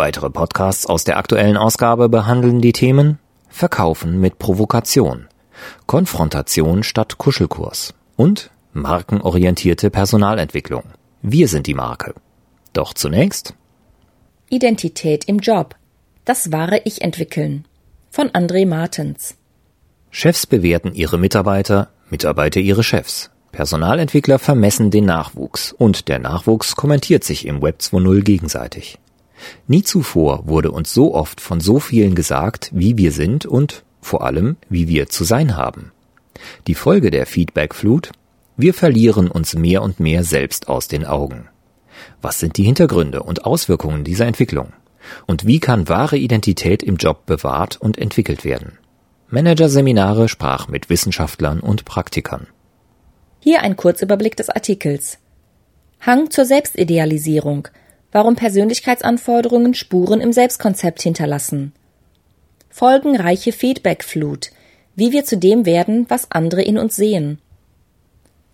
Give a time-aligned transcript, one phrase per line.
[0.00, 3.18] Weitere Podcasts aus der aktuellen Ausgabe behandeln die Themen
[3.50, 5.28] Verkaufen mit Provokation,
[5.84, 10.84] Konfrontation statt Kuschelkurs und markenorientierte Personalentwicklung.
[11.20, 12.14] Wir sind die Marke.
[12.72, 13.52] Doch zunächst
[14.48, 15.76] Identität im Job.
[16.24, 17.66] Das wahre Ich entwickeln.
[18.08, 19.36] Von André Martens.
[20.08, 23.30] Chefs bewerten ihre Mitarbeiter, Mitarbeiter ihre Chefs.
[23.52, 28.98] Personalentwickler vermessen den Nachwuchs und der Nachwuchs kommentiert sich im Web 2.0 gegenseitig.
[29.66, 34.24] Nie zuvor wurde uns so oft von so vielen gesagt, wie wir sind und vor
[34.24, 35.92] allem, wie wir zu sein haben.
[36.66, 38.12] Die Folge der Feedbackflut?
[38.56, 41.48] Wir verlieren uns mehr und mehr selbst aus den Augen.
[42.22, 44.72] Was sind die Hintergründe und Auswirkungen dieser Entwicklung?
[45.26, 48.78] Und wie kann wahre Identität im Job bewahrt und entwickelt werden?
[49.28, 52.46] Managerseminare sprach mit Wissenschaftlern und Praktikern.
[53.38, 55.18] Hier ein Kurzüberblick des Artikels.
[56.00, 57.68] Hang zur Selbstidealisierung–
[58.12, 61.72] warum Persönlichkeitsanforderungen Spuren im Selbstkonzept hinterlassen.
[62.70, 64.50] Folgenreiche Feedbackflut,
[64.96, 67.38] wie wir zu dem werden, was andere in uns sehen.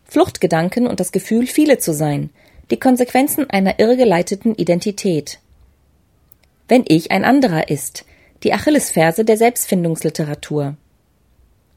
[0.04, 2.30] Fluchtgedanken und das Gefühl, viele zu sein,
[2.70, 5.38] die Konsequenzen einer irrgeleiteten Identität.
[6.68, 8.04] Wenn ich ein anderer ist,
[8.42, 10.76] die Achillesferse der Selbstfindungsliteratur.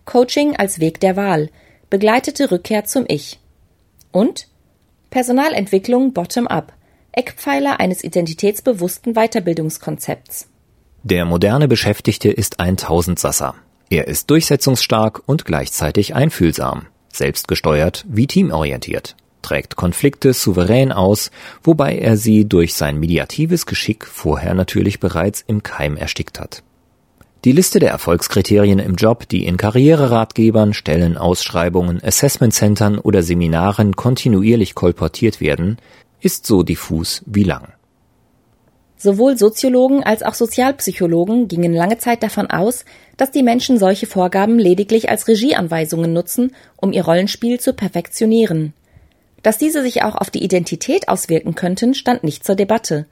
[0.06, 1.50] Coaching als Weg der Wahl,
[1.90, 3.40] begleitete Rückkehr zum Ich.
[4.12, 4.48] Und
[5.12, 6.74] Personalentwicklung bottom-up,
[7.12, 10.48] Eckpfeiler eines identitätsbewussten Weiterbildungskonzepts.
[11.04, 13.56] Der moderne Beschäftigte ist ein Tausendsasser.
[13.90, 21.32] Er ist durchsetzungsstark und gleichzeitig einfühlsam, selbstgesteuert wie teamorientiert, trägt Konflikte souverän aus,
[21.64, 26.64] wobei er sie durch sein mediatives Geschick vorher natürlich bereits im Keim erstickt hat.
[27.46, 35.40] Die Liste der Erfolgskriterien im Job, die in Karriereratgebern, Stellenausschreibungen, Assessmentcentern oder Seminaren kontinuierlich kolportiert
[35.40, 35.78] werden,
[36.22, 37.74] ist so diffus wie lang.
[38.98, 42.84] Sowohl Soziologen als auch Sozialpsychologen gingen lange Zeit davon aus,
[43.16, 48.74] dass die Menschen solche Vorgaben lediglich als Regieanweisungen nutzen, um ihr Rollenspiel zu perfektionieren.
[49.42, 53.06] Dass diese sich auch auf die Identität auswirken könnten, stand nicht zur Debatte.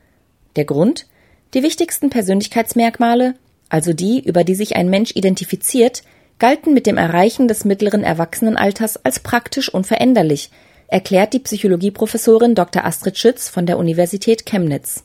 [0.57, 1.07] Der Grund?
[1.53, 3.35] Die wichtigsten Persönlichkeitsmerkmale,
[3.69, 6.03] also die, über die sich ein Mensch identifiziert,
[6.38, 10.51] galten mit dem Erreichen des mittleren Erwachsenenalters als praktisch unveränderlich,
[10.88, 12.86] erklärt die Psychologieprofessorin Dr.
[12.86, 15.03] Astrid Schütz von der Universität Chemnitz.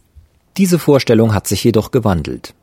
[0.57, 2.55] Diese Vorstellung hat sich jedoch gewandelt.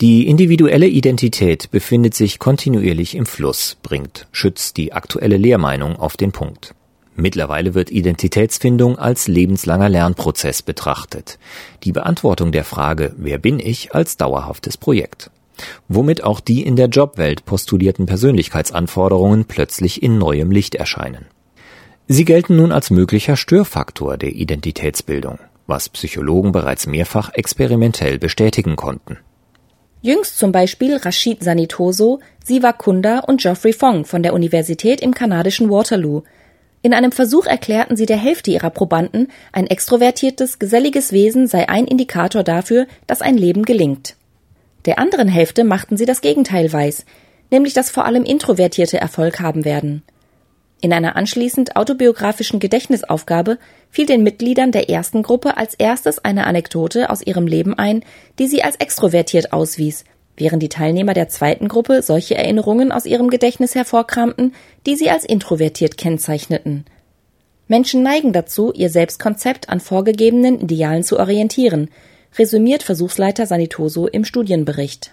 [0.00, 6.32] Die individuelle Identität befindet sich kontinuierlich im Fluss, bringt Schütz die aktuelle Lehrmeinung auf den
[6.32, 6.74] Punkt.
[7.16, 11.40] Mittlerweile wird Identitätsfindung als lebenslanger Lernprozess betrachtet.
[11.82, 15.32] Die Beantwortung der Frage Wer bin ich als dauerhaftes Projekt.
[15.88, 21.26] Womit auch die in der Jobwelt postulierten Persönlichkeitsanforderungen plötzlich in neuem Licht erscheinen.
[22.10, 29.18] Sie gelten nun als möglicher Störfaktor der Identitätsbildung, was Psychologen bereits mehrfach experimentell bestätigen konnten.
[30.00, 35.68] Jüngst zum Beispiel Rashid Sanitoso, Siva Kunda und Geoffrey Fong von der Universität im kanadischen
[35.68, 36.22] Waterloo.
[36.80, 41.86] In einem Versuch erklärten sie der Hälfte ihrer Probanden, ein extrovertiertes, geselliges Wesen sei ein
[41.86, 44.16] Indikator dafür, dass ein Leben gelingt.
[44.86, 47.04] Der anderen Hälfte machten sie das Gegenteil weiß,
[47.50, 50.02] nämlich dass vor allem Introvertierte Erfolg haben werden.
[50.80, 53.58] In einer anschließend autobiografischen Gedächtnisaufgabe
[53.90, 58.04] fiel den Mitgliedern der ersten Gruppe als erstes eine Anekdote aus ihrem Leben ein,
[58.38, 60.04] die sie als extrovertiert auswies,
[60.36, 64.54] während die Teilnehmer der zweiten Gruppe solche Erinnerungen aus ihrem Gedächtnis hervorkramten,
[64.86, 66.84] die sie als introvertiert kennzeichneten.
[67.66, 71.90] Menschen neigen dazu, ihr Selbstkonzept an vorgegebenen Idealen zu orientieren,
[72.38, 75.12] resümiert Versuchsleiter Sanitoso im Studienbericht.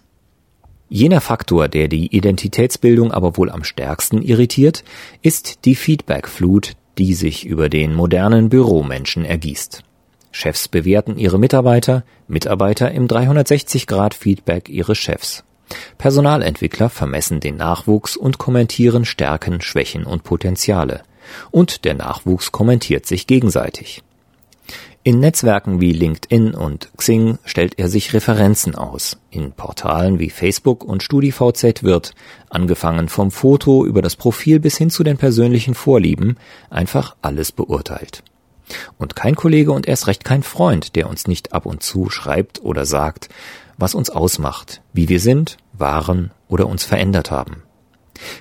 [0.87, 4.83] Jener Faktor, der die Identitätsbildung aber wohl am stärksten irritiert,
[5.21, 9.83] ist die Feedbackflut, die sich über den modernen Büromenschen ergießt.
[10.31, 15.43] Chefs bewerten ihre Mitarbeiter, Mitarbeiter im 360-Grad-Feedback ihre Chefs.
[15.97, 21.01] Personalentwickler vermessen den Nachwuchs und kommentieren Stärken, Schwächen und Potenziale.
[21.51, 24.03] Und der Nachwuchs kommentiert sich gegenseitig.
[25.07, 29.19] In Netzwerken wie LinkedIn und Xing stellt er sich Referenzen aus.
[29.29, 32.15] In Portalen wie Facebook und StudiVZ wird,
[32.49, 36.37] angefangen vom Foto über das Profil bis hin zu den persönlichen Vorlieben,
[36.71, 38.23] einfach alles beurteilt.
[38.97, 42.63] Und kein Kollege und erst recht kein Freund, der uns nicht ab und zu schreibt
[42.63, 43.29] oder sagt,
[43.77, 47.61] was uns ausmacht, wie wir sind, waren oder uns verändert haben.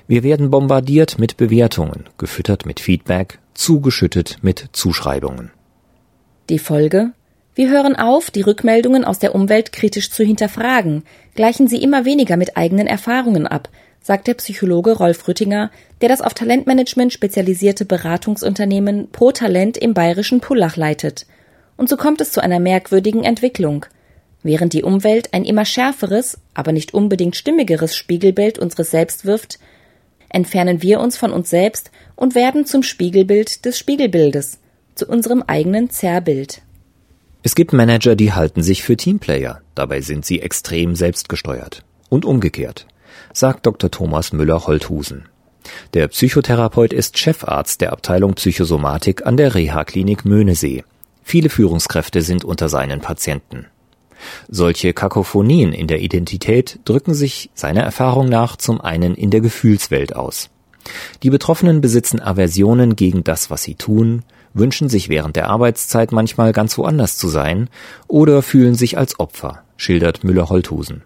[0.07, 5.51] Wir werden bombardiert mit Bewertungen, gefüttert mit Feedback, zugeschüttet mit Zuschreibungen.
[6.51, 7.13] Die Folge?
[7.55, 11.03] Wir hören auf, die Rückmeldungen aus der Umwelt kritisch zu hinterfragen,
[11.35, 13.71] gleichen sie immer weniger mit eigenen Erfahrungen ab,
[14.03, 15.71] sagt der Psychologe Rolf Rüttinger,
[16.03, 21.25] der das auf Talentmanagement spezialisierte Beratungsunternehmen Pro Talent im bayerischen Pullach leitet.
[21.79, 23.87] Und so kommt es zu einer merkwürdigen Entwicklung.
[24.43, 29.59] Während die Umwelt ein immer schärferes, aber nicht unbedingt stimmigeres Spiegelbild unseres Selbst wirft,
[30.29, 34.59] entfernen wir uns von uns selbst und werden zum Spiegelbild des Spiegelbildes,
[34.95, 36.63] zu unserem eigenen Zerrbild.
[37.43, 41.85] Es gibt Manager, die halten sich für Teamplayer, dabei sind sie extrem selbstgesteuert.
[42.09, 42.87] Und umgekehrt,
[43.33, 43.91] sagt Dr.
[43.91, 45.29] Thomas Müller-Holthusen.
[45.95, 50.85] Der Psychotherapeut ist Chefarzt der Abteilung Psychosomatik an der Reha-Klinik Möhnesee.
[51.23, 53.67] Viele Führungskräfte sind unter seinen Patienten.
[54.49, 60.17] Solche Kakophonien in der Identität drücken sich seiner Erfahrung nach zum einen in der Gefühlswelt
[60.17, 60.51] aus.
[61.23, 64.23] Die Betroffenen besitzen Aversionen gegen das, was sie tun,
[64.55, 67.69] wünschen sich während der Arbeitszeit manchmal ganz woanders zu sein
[68.09, 71.03] oder fühlen sich als Opfer, schildert Müller-Holthusen.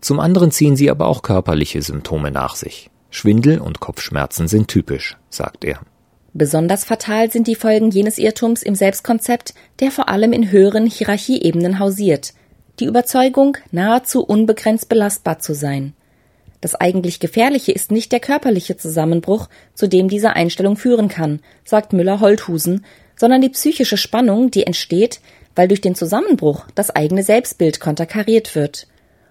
[0.00, 2.90] Zum anderen ziehen sie aber auch körperliche Symptome nach sich.
[3.10, 5.80] Schwindel und Kopfschmerzen sind typisch, sagt er.
[6.32, 11.78] Besonders fatal sind die Folgen jenes Irrtums im Selbstkonzept, der vor allem in höheren Hierarchieebenen
[11.78, 12.34] hausiert.
[12.80, 15.94] Die Überzeugung, nahezu unbegrenzt belastbar zu sein.
[16.64, 21.92] Das eigentlich Gefährliche ist nicht der körperliche Zusammenbruch, zu dem diese Einstellung führen kann, sagt
[21.92, 25.20] Müller-Holthusen, sondern die psychische Spannung, die entsteht,
[25.54, 28.86] weil durch den Zusammenbruch das eigene Selbstbild konterkariert wird.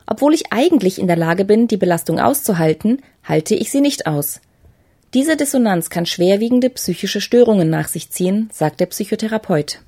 [0.06, 4.40] Obwohl ich eigentlich in der Lage bin, die Belastung auszuhalten, halte ich sie nicht aus.
[5.16, 9.80] Diese Dissonanz kann schwerwiegende psychische Störungen nach sich ziehen, sagt der Psychotherapeut.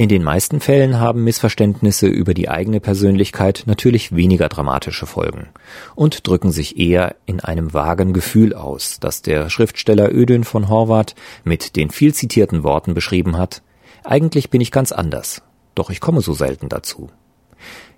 [0.00, 5.48] In den meisten Fällen haben Missverständnisse über die eigene Persönlichkeit natürlich weniger dramatische Folgen
[5.96, 11.16] und drücken sich eher in einem vagen Gefühl aus, das der Schriftsteller Ödön von Horvath
[11.42, 13.62] mit den viel zitierten Worten beschrieben hat
[14.04, 15.42] Eigentlich bin ich ganz anders,
[15.74, 17.10] doch ich komme so selten dazu.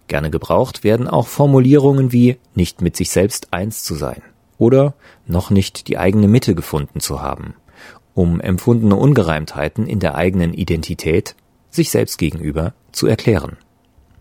[0.09, 4.23] Gerne gebraucht werden auch Formulierungen wie nicht mit sich selbst eins zu sein
[4.57, 4.95] oder
[5.27, 7.57] noch nicht die eigene Mitte gefunden zu haben,
[8.15, 11.37] um empfundene Ungereimtheiten in der eigenen Identität
[11.71, 13.57] sich selbst gegenüber zu erklären.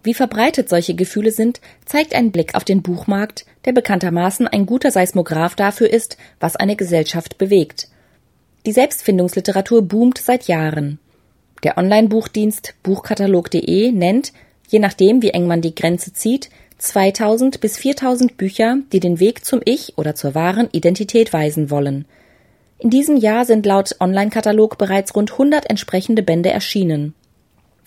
[0.03, 4.91] Wie verbreitet solche Gefühle sind, zeigt ein Blick auf den Buchmarkt, der bekanntermaßen ein guter
[4.91, 7.89] Seismograph dafür ist, was eine Gesellschaft bewegt.
[8.65, 10.99] Die Selbstfindungsliteratur boomt seit Jahren.
[11.63, 14.31] Der Online-Buchdienst Buchkatalog.de nennt,
[14.69, 19.43] je nachdem wie eng man die Grenze zieht, 2000 bis 4000 Bücher, die den Weg
[19.43, 22.05] zum Ich oder zur wahren Identität weisen wollen.
[22.77, 27.13] In diesem Jahr sind laut Online-Katalog bereits rund 100 entsprechende Bände erschienen.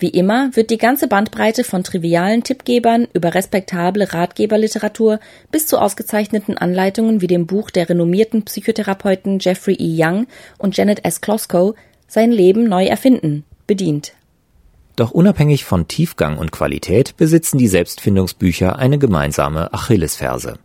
[0.03, 6.57] Wie immer wird die ganze Bandbreite von trivialen Tippgebern über respektable Ratgeberliteratur bis zu ausgezeichneten
[6.57, 9.95] Anleitungen wie dem Buch der renommierten Psychotherapeuten Jeffrey E.
[9.97, 10.27] Young
[10.57, 11.21] und Janet S.
[11.21, 14.11] Klosko sein Leben neu erfinden bedient.
[14.97, 20.59] Doch unabhängig von Tiefgang und Qualität besitzen die Selbstfindungsbücher eine gemeinsame Achillesferse.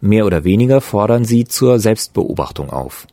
[0.00, 3.06] Mehr oder weniger fordern sie zur Selbstbeobachtung auf.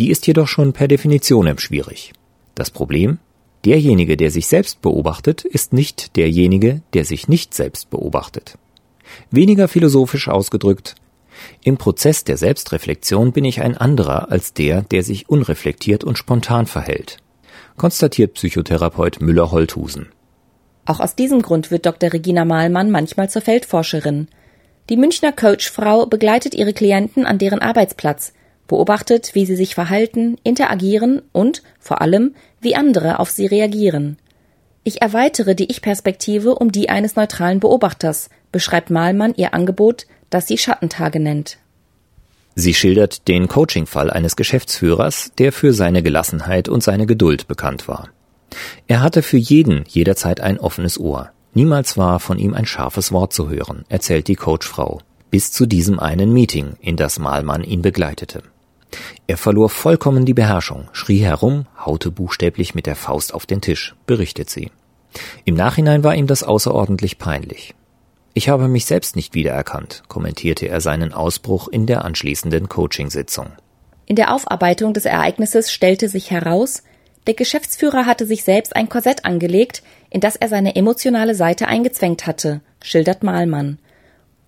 [0.00, 2.14] Die ist jedoch schon per Definition schwierig.
[2.56, 3.20] Das Problem?
[3.68, 8.58] Derjenige, der sich selbst beobachtet, ist nicht derjenige, der sich nicht selbst beobachtet.
[9.30, 10.96] Weniger philosophisch ausgedrückt,
[11.62, 16.66] im Prozess der Selbstreflexion bin ich ein anderer als der, der sich unreflektiert und spontan
[16.66, 17.18] verhält
[17.78, 20.08] konstatiert Psychotherapeut Müller-Holthusen.
[20.84, 22.12] Auch aus diesem Grund wird Dr.
[22.12, 24.28] Regina Mahlmann manchmal zur Feldforscherin.
[24.90, 28.32] Die Münchner Coachfrau begleitet ihre Klienten an deren Arbeitsplatz,
[28.68, 34.18] beobachtet, wie sie sich verhalten, interagieren und, vor allem, wie andere auf sie reagieren.
[34.84, 40.56] Ich erweitere die Ich-Perspektive um die eines neutralen Beobachters, beschreibt Mahlmann ihr Angebot, das sie
[40.56, 41.58] Schattentage nennt.
[42.54, 48.08] Sie schildert den Coaching-Fall eines Geschäftsführers, der für seine Gelassenheit und seine Geduld bekannt war.
[48.86, 51.30] Er hatte für jeden jederzeit ein offenes Ohr.
[51.54, 55.98] Niemals war von ihm ein scharfes Wort zu hören, erzählt die Coachfrau, bis zu diesem
[55.98, 58.42] einen Meeting, in das Malmann ihn begleitete.
[59.26, 63.94] Er verlor vollkommen die Beherrschung, schrie herum, haute buchstäblich mit der Faust auf den Tisch,
[64.06, 64.70] berichtet sie.
[65.44, 67.74] Im Nachhinein war ihm das außerordentlich peinlich.
[68.34, 73.48] Ich habe mich selbst nicht wiedererkannt, kommentierte er seinen Ausbruch in der anschließenden Coachingsitzung.
[74.06, 76.82] In der Aufarbeitung des Ereignisses stellte sich heraus,
[77.26, 82.26] der Geschäftsführer hatte sich selbst ein Korsett angelegt, in das er seine emotionale Seite eingezwängt
[82.26, 83.78] hatte, schildert Mahlmann.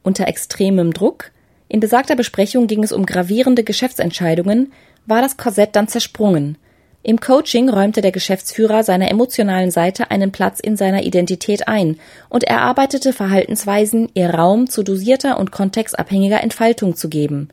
[0.02, 1.30] Unter extremem Druck,
[1.70, 4.72] in besagter Besprechung ging es um gravierende Geschäftsentscheidungen,
[5.06, 6.58] war das Korsett dann zersprungen.
[7.04, 12.42] Im Coaching räumte der Geschäftsführer seiner emotionalen Seite einen Platz in seiner Identität ein und
[12.42, 17.50] erarbeitete Verhaltensweisen, ihr Raum zu dosierter und kontextabhängiger Entfaltung zu geben.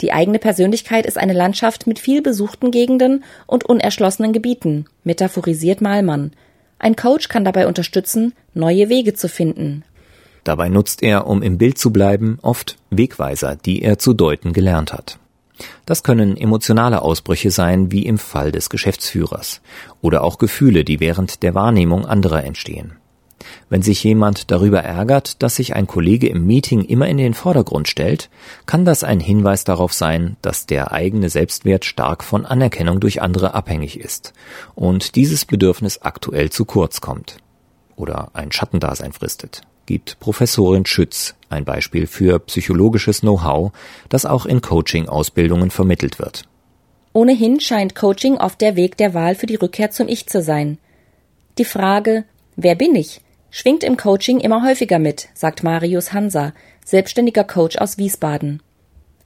[0.00, 6.32] Die eigene Persönlichkeit ist eine Landschaft mit viel besuchten Gegenden und unerschlossenen Gebieten, metaphorisiert Malmann.
[6.80, 9.84] Ein Coach kann dabei unterstützen, neue Wege zu finden.
[10.50, 14.92] Dabei nutzt er, um im Bild zu bleiben, oft Wegweiser, die er zu deuten gelernt
[14.92, 15.20] hat.
[15.86, 19.60] Das können emotionale Ausbrüche sein, wie im Fall des Geschäftsführers,
[20.00, 22.94] oder auch Gefühle, die während der Wahrnehmung anderer entstehen.
[23.68, 27.86] Wenn sich jemand darüber ärgert, dass sich ein Kollege im Meeting immer in den Vordergrund
[27.86, 28.28] stellt,
[28.66, 33.54] kann das ein Hinweis darauf sein, dass der eigene Selbstwert stark von Anerkennung durch andere
[33.54, 34.32] abhängig ist
[34.74, 37.36] und dieses Bedürfnis aktuell zu kurz kommt
[37.94, 43.72] oder ein Schattendasein fristet gibt Professorin Schütz ein Beispiel für psychologisches Know-how,
[44.08, 46.44] das auch in Coaching-Ausbildungen vermittelt wird.
[47.12, 50.78] Ohnehin scheint Coaching oft der Weg der Wahl für die Rückkehr zum Ich zu sein.
[51.58, 52.22] Die Frage,
[52.54, 53.20] wer bin ich,
[53.50, 56.52] schwingt im Coaching immer häufiger mit, sagt Marius Hansa,
[56.84, 58.62] selbstständiger Coach aus Wiesbaden.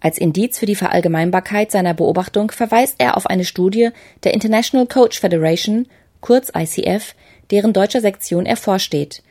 [0.01, 3.91] Als Indiz für die Verallgemeinbarkeit seiner Beobachtung verweist er auf eine Studie
[4.23, 5.89] der International Coach Federation,
[6.23, 7.15] kurz ICF,
[7.51, 9.23] deren deutscher Sektion er vorsteht.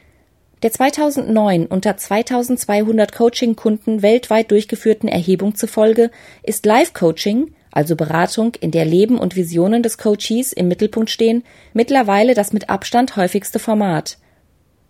[0.63, 6.10] Der 2009 unter 2200 Coaching-Kunden weltweit durchgeführten Erhebung zufolge
[6.41, 11.43] ist Live-Coaching, also Beratung, in der Leben und Visionen des Coaches im Mittelpunkt stehen,
[11.74, 14.17] mittlerweile das mit Abstand häufigste Format.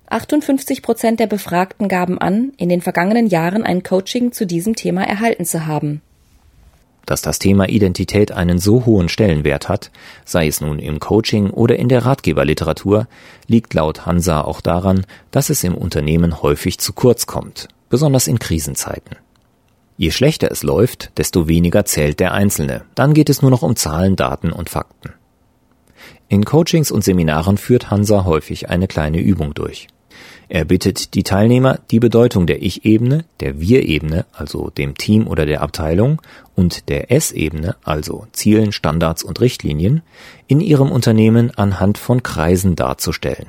[0.05, 5.03] 58 Prozent der Befragten gaben an, in den vergangenen Jahren ein Coaching zu diesem Thema
[5.03, 6.03] erhalten zu haben.
[7.05, 9.91] Dass das Thema Identität einen so hohen Stellenwert hat,
[10.25, 13.07] sei es nun im Coaching oder in der Ratgeberliteratur,
[13.47, 18.39] liegt laut Hansa auch daran, dass es im Unternehmen häufig zu kurz kommt, besonders in
[18.39, 19.17] Krisenzeiten.
[19.97, 23.75] Je schlechter es läuft, desto weniger zählt der Einzelne, dann geht es nur noch um
[23.75, 25.13] Zahlen, Daten und Fakten.
[26.29, 29.87] In Coachings und Seminaren führt Hansa häufig eine kleine Übung durch.
[30.49, 35.61] Er bittet die Teilnehmer, die Bedeutung der Ich-Ebene, der Wir-Ebene, also dem Team oder der
[35.61, 36.21] Abteilung,
[36.55, 40.01] und der S-Ebene, also Zielen, Standards und Richtlinien,
[40.47, 43.47] in ihrem Unternehmen anhand von Kreisen darzustellen.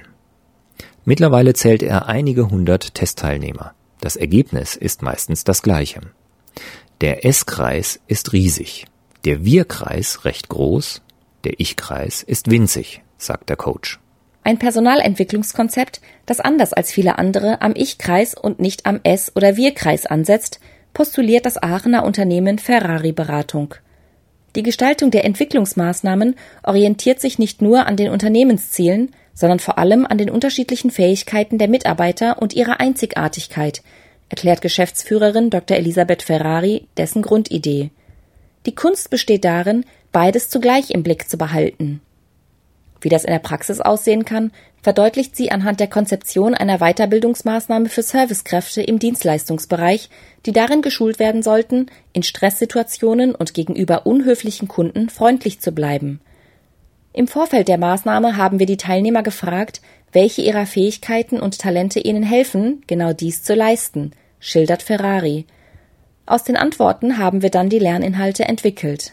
[1.05, 3.75] Mittlerweile zählt er einige hundert Testteilnehmer.
[4.01, 6.01] Das Ergebnis ist meistens das gleiche.
[7.01, 8.87] Der S-Kreis ist riesig,
[9.25, 11.03] der Wir-Kreis recht groß,
[11.45, 13.99] der Ich-Kreis ist winzig, sagt der Coach.
[14.47, 20.05] Ein Personalentwicklungskonzept, das anders als viele andere am Ich-Kreis und nicht am Es- oder Wir-Kreis
[20.05, 20.61] ansetzt,
[20.93, 23.75] postuliert das Aachener Unternehmen Ferrari Beratung.
[24.55, 30.19] Die Gestaltung der Entwicklungsmaßnahmen orientiert sich nicht nur an den Unternehmenszielen, sondern vor allem an
[30.19, 33.83] den unterschiedlichen Fähigkeiten der Mitarbeiter und ihrer Einzigartigkeit,
[34.29, 35.79] erklärt Geschäftsführerin Dr.
[35.79, 37.91] Elisabeth Ferrari dessen Grundidee.
[38.67, 42.01] Die Kunst besteht darin, beides zugleich im Blick zu behalten.
[43.05, 48.03] Wie das in der Praxis aussehen kann, verdeutlicht sie anhand der Konzeption einer Weiterbildungsmaßnahme für
[48.03, 50.09] Servicekräfte im Dienstleistungsbereich,
[50.47, 56.23] die darin geschult werden sollten, in Stresssituationen und gegenüber unhöflichen Kunden freundlich zu bleiben.
[57.13, 59.83] Im Vorfeld der Maßnahme haben wir die Teilnehmer gefragt,
[60.13, 65.45] welche ihrer Fähigkeiten und Talente ihnen helfen, genau dies zu leisten, schildert Ferrari.
[66.25, 69.13] Aus den Antworten haben wir dann die Lerninhalte entwickelt.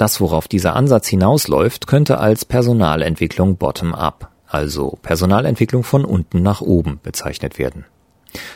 [0.00, 7.00] Das, worauf dieser Ansatz hinausläuft, könnte als Personalentwicklung bottom-up, also Personalentwicklung von unten nach oben
[7.02, 7.84] bezeichnet werden.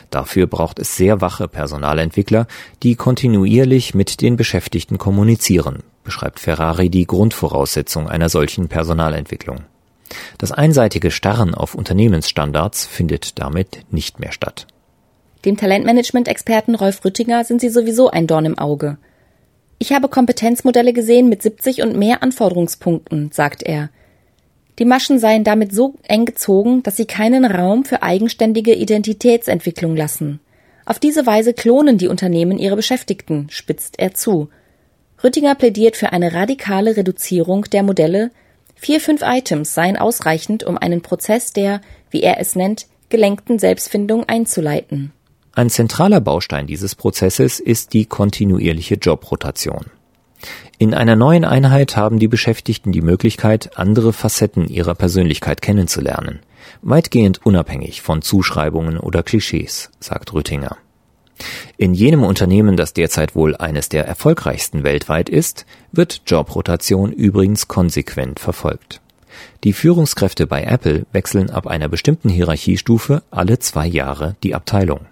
[0.09, 2.47] Dafür braucht es sehr wache Personalentwickler,
[2.81, 9.65] die kontinuierlich mit den Beschäftigten kommunizieren, beschreibt Ferrari die Grundvoraussetzung einer solchen Personalentwicklung.
[10.39, 14.65] Das einseitige Starren auf Unternehmensstandards findet damit nicht mehr statt.
[15.45, 18.97] Dem Talentmanagement-Experten Rolf Rüttinger sind sie sowieso ein Dorn im Auge.
[19.77, 23.89] Ich habe Kompetenzmodelle gesehen mit 70 und mehr Anforderungspunkten, sagt er.
[24.79, 30.39] Die Maschen seien damit so eng gezogen, dass sie keinen Raum für eigenständige Identitätsentwicklung lassen.
[30.85, 34.49] Auf diese Weise klonen die Unternehmen ihre Beschäftigten, spitzt er zu.
[35.23, 38.31] Rüttinger plädiert für eine radikale Reduzierung der Modelle.
[38.75, 44.25] Vier, fünf Items seien ausreichend, um einen Prozess der, wie er es nennt, gelenkten Selbstfindung
[44.27, 45.13] einzuleiten.
[45.57, 49.85] Ein zentraler Baustein dieses Prozesses ist die kontinuierliche Jobrotation.
[50.77, 56.39] In einer neuen Einheit haben die Beschäftigten die Möglichkeit, andere Facetten ihrer Persönlichkeit kennenzulernen,
[56.81, 60.75] weitgehend unabhängig von Zuschreibungen oder Klischees, sagt Rüttinger.
[61.77, 68.41] In jenem Unternehmen, das derzeit wohl eines der erfolgreichsten weltweit ist, wird Jobrotation übrigens konsequent
[68.41, 68.99] verfolgt.
[69.63, 75.05] Die Führungskräfte bei Apple wechseln ab einer bestimmten Hierarchiestufe alle zwei Jahre die Abteilung.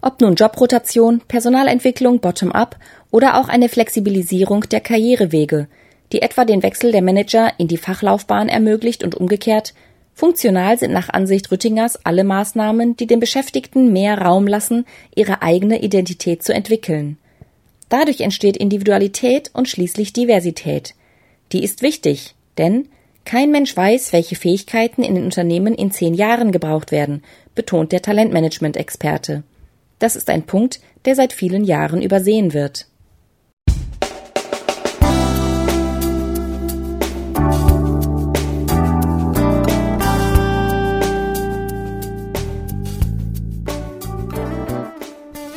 [0.00, 2.76] Ob nun Jobrotation, Personalentwicklung bottom-up
[3.10, 5.68] oder auch eine Flexibilisierung der Karrierewege.
[6.12, 9.74] die etwa den Wechsel der Manager in die Fachlaufbahn ermöglicht und umgekehrt.
[10.14, 15.80] Funktional sind nach Ansicht Rüttingers alle Maßnahmen, die den Beschäftigten mehr Raum lassen, ihre eigene
[15.80, 17.18] Identität zu entwickeln.
[17.88, 20.94] Dadurch entsteht Individualität und schließlich Diversität.
[21.52, 22.88] Die ist wichtig, denn
[23.24, 27.22] kein Mensch weiß, welche Fähigkeiten in den Unternehmen in zehn Jahren gebraucht werden,
[27.54, 29.42] betont der Talentmanagement-Experte.
[29.98, 32.86] Das ist ein Punkt, der seit vielen Jahren übersehen wird.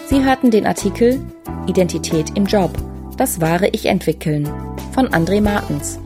[0.07, 1.21] Sie hörten den Artikel
[1.67, 2.71] Identität im Job.
[3.17, 4.45] Das wahre Ich entwickeln
[4.93, 5.99] von André Martens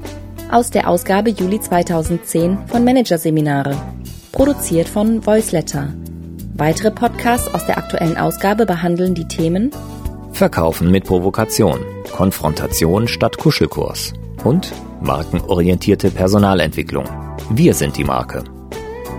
[0.51, 3.75] aus der Ausgabe Juli 2010 von Managerseminare,
[4.31, 5.93] produziert von Voiceletter.
[6.57, 9.71] Weitere Podcasts aus der aktuellen Ausgabe behandeln die Themen
[10.31, 11.81] Verkaufen mit Provokation,
[12.13, 14.13] Konfrontation statt Kuschelkurs
[14.45, 14.71] und
[15.01, 17.03] markenorientierte Personalentwicklung.
[17.49, 18.45] Wir sind die Marke.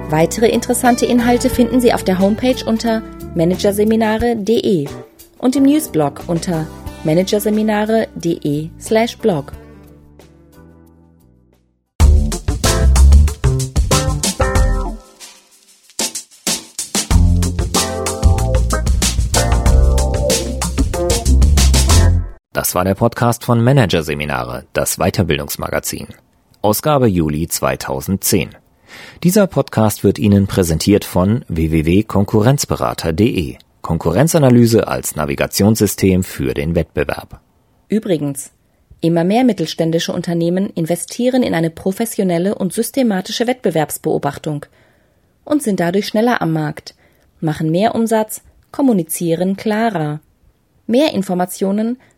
[0.09, 3.03] Weitere interessante Inhalte finden Sie auf der Homepage unter
[3.35, 4.89] managerseminare.de
[5.37, 6.67] und im Newsblog unter
[7.05, 9.53] managerseminare.de/blog.
[22.67, 26.09] Das war der Podcast von Managerseminare, das Weiterbildungsmagazin.
[26.63, 28.57] Ausgabe Juli 2010.
[29.23, 33.59] Dieser Podcast wird Ihnen präsentiert von www.konkurrenzberater.de.
[33.83, 37.41] Konkurrenzanalyse als Navigationssystem für den Wettbewerb.
[37.87, 38.51] Übrigens,
[39.01, 44.67] immer mehr mittelständische Unternehmen investieren in eine professionelle und systematische Wettbewerbsbeobachtung
[45.45, 46.97] und sind dadurch schneller am Markt,
[47.39, 48.43] machen mehr Umsatz,
[48.73, 50.19] kommunizieren klarer.
[50.89, 51.99] Mehr Informationen,